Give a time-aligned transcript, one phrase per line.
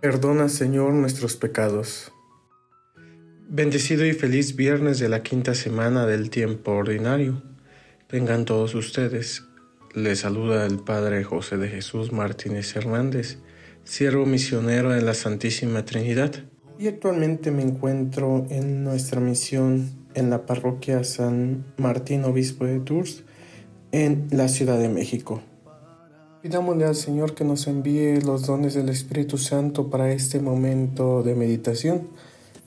[0.00, 2.12] Perdona, Señor, nuestros pecados.
[3.48, 7.42] Bendecido y feliz viernes de la quinta semana del tiempo ordinario.
[8.06, 9.42] Tengan todos ustedes.
[9.94, 13.38] Les saluda el Padre José de Jesús Martínez Hernández,
[13.82, 16.44] siervo misionero de la Santísima Trinidad.
[16.78, 23.24] Y actualmente me encuentro en nuestra misión en la parroquia San Martín Obispo de Tours,
[23.90, 25.42] en la Ciudad de México.
[26.40, 31.34] Pidámosle al Señor que nos envíe los dones del Espíritu Santo para este momento de
[31.34, 32.06] meditación.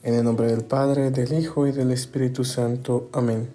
[0.02, 3.08] En el nombre del Padre, del Hijo y del Espíritu Santo.
[3.14, 3.48] Amén.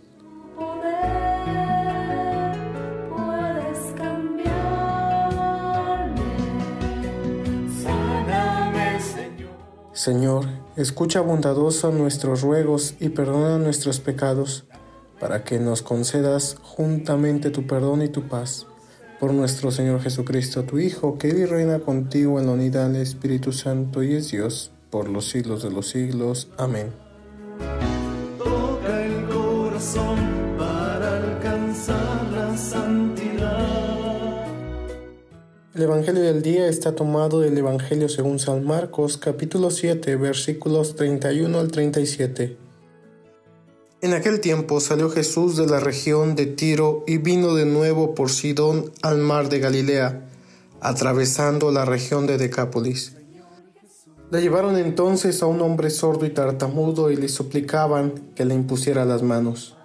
[9.94, 10.46] Señor,
[10.78, 14.66] escucha bondadoso nuestros ruegos y perdona nuestros pecados,
[15.20, 18.66] para que nos concedas juntamente tu perdón y tu paz
[19.20, 23.02] por nuestro Señor Jesucristo, tu Hijo, que vive y reina contigo en la unidad del
[23.02, 26.50] Espíritu Santo y es Dios por los siglos de los siglos.
[26.58, 26.92] Amén.
[28.38, 30.18] Toca el corazón
[30.58, 34.48] para alcanzar la santidad.
[35.74, 41.60] El Evangelio del día está tomado del Evangelio según San Marcos, capítulo 7, versículos 31
[41.60, 42.67] al 37.
[44.00, 48.30] En aquel tiempo salió Jesús de la región de Tiro y vino de nuevo por
[48.30, 50.30] Sidón al mar de Galilea,
[50.82, 53.16] atravesando la región de Decápolis.
[54.30, 59.04] Le llevaron entonces a un hombre sordo y tartamudo y le suplicaban que le impusiera
[59.04, 59.76] las manos.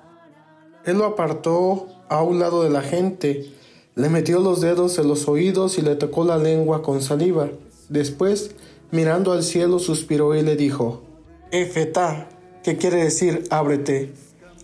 [0.85, 3.51] Él lo apartó a un lado de la gente,
[3.95, 7.49] le metió los dedos en los oídos y le tocó la lengua con saliva.
[7.89, 8.51] Después,
[8.91, 11.03] mirando al cielo, suspiró y le dijo,
[11.51, 12.29] Efetá,
[12.63, 14.13] ¿Qué quiere decir ábrete.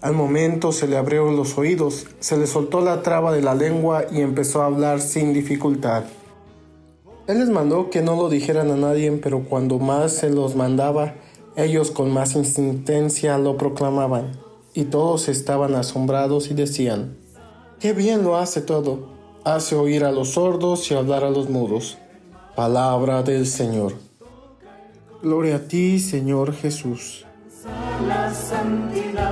[0.00, 4.04] Al momento se le abrieron los oídos, se le soltó la traba de la lengua
[4.12, 6.04] y empezó a hablar sin dificultad.
[7.26, 11.16] Él les mandó que no lo dijeran a nadie, pero cuando más se los mandaba,
[11.56, 14.38] ellos con más insistencia lo proclamaban,
[14.75, 17.16] y todos estaban asombrados y decían,
[17.81, 19.08] ¡Qué bien lo hace todo!
[19.42, 21.98] Hace oír a los sordos y hablar a los mudos.
[22.54, 23.94] Palabra del Señor.
[25.20, 27.25] Gloria a ti, Señor Jesús
[28.06, 29.28] la santidad.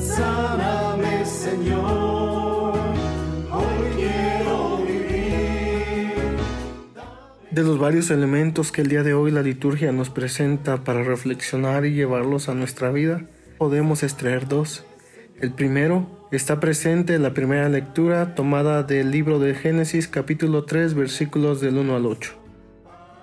[0.00, 2.74] Sáname, Señor,
[3.50, 6.14] hoy quiero vivir.
[7.50, 11.84] De los varios elementos que el día de hoy la liturgia nos presenta para reflexionar
[11.84, 13.22] y llevarlos a nuestra vida,
[13.58, 14.84] podemos extraer dos.
[15.40, 20.94] El primero está presente en la primera lectura tomada del libro de Génesis capítulo 3
[20.94, 22.43] versículos del 1 al 8.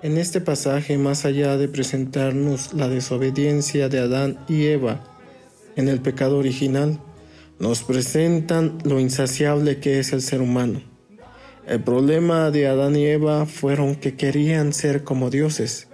[0.03, 5.03] En este pasaje, más allá de presentarnos la desobediencia de Adán y Eva
[5.75, 6.99] en el pecado original,
[7.59, 10.81] nos presentan lo insaciable que es el ser humano.
[11.67, 15.87] El problema de Adán y Eva fueron que querían ser como dioses,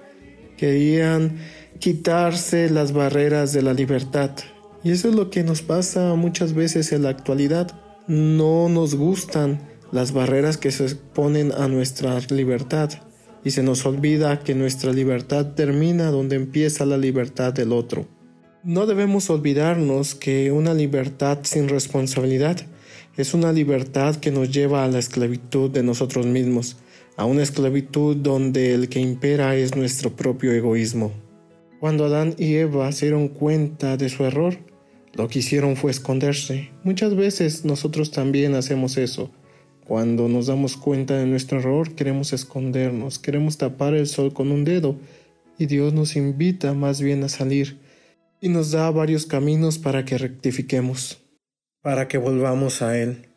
[0.56, 1.40] querían
[1.80, 4.32] quitarse las barreras de la libertad.
[4.86, 7.78] Y eso es lo que nos pasa muchas veces en la actualidad.
[8.08, 9.60] No nos gustan
[9.92, 13.02] las barreras que se ponen a nuestra libertad
[13.48, 18.06] y se nos olvida que nuestra libertad termina donde empieza la libertad del otro.
[18.66, 22.58] No debemos olvidarnos que una libertad sin responsabilidad
[23.16, 26.76] es una libertad que nos lleva a la esclavitud de nosotros mismos,
[27.16, 31.14] a una esclavitud donde el que impera es nuestro propio egoísmo.
[31.80, 34.58] Cuando Adán y Eva se dieron cuenta de su error,
[35.14, 36.70] lo que hicieron fue esconderse.
[36.84, 39.32] Muchas veces nosotros también hacemos eso.
[39.88, 44.66] Cuando nos damos cuenta de nuestro error, queremos escondernos, queremos tapar el sol con un
[44.66, 44.98] dedo,
[45.58, 47.80] y Dios nos invita más bien a salir
[48.42, 51.20] y nos da varios caminos para que rectifiquemos,
[51.82, 53.30] para que volvamos a Él.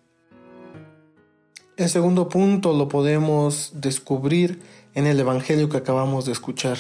[1.77, 4.61] El segundo punto lo podemos descubrir
[4.95, 6.79] en el Evangelio que acabamos de escuchar.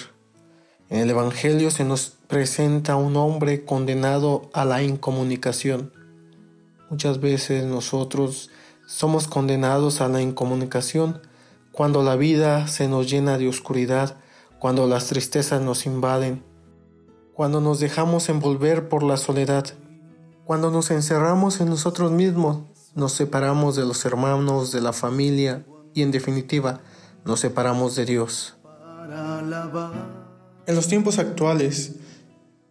[0.88, 5.92] En el Evangelio se nos presenta un hombre condenado a la incomunicación.
[6.91, 8.50] Muchas veces nosotros
[8.91, 11.21] somos condenados a la incomunicación
[11.71, 14.16] cuando la vida se nos llena de oscuridad,
[14.59, 16.42] cuando las tristezas nos invaden,
[17.33, 19.65] cuando nos dejamos envolver por la soledad,
[20.45, 22.65] cuando nos encerramos en nosotros mismos,
[22.97, 25.65] nos separamos de los hermanos, de la familia
[25.95, 26.81] y en definitiva
[27.25, 28.57] nos separamos de Dios.
[30.66, 31.93] En los tiempos actuales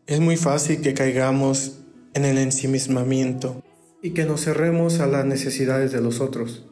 [0.05, 1.77] es muy fácil que caigamos
[2.13, 3.63] en el ensimismamiento
[4.01, 6.65] y que nos cerremos a las necesidades de los otros.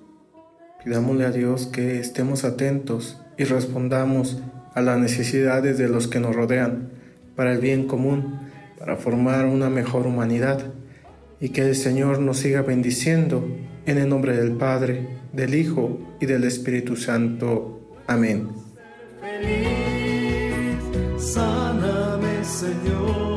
[0.83, 4.41] Pidámosle a Dios que estemos atentos y respondamos
[4.73, 6.89] a las necesidades de los que nos rodean
[7.35, 8.39] para el bien común,
[8.79, 10.73] para formar una mejor humanidad
[11.39, 13.47] y que el Señor nos siga bendiciendo
[13.85, 17.95] en el nombre del Padre, del Hijo y del Espíritu Santo.
[18.07, 18.49] Amén.
[21.17, 23.36] Sáname, Señor,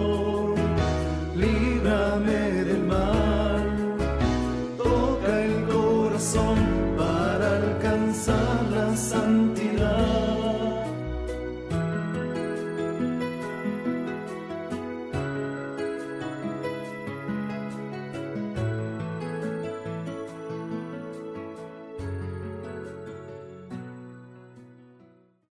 [6.21, 7.10] son